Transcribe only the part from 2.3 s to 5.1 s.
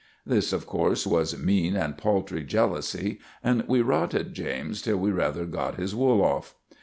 jealousy, and we rotted James till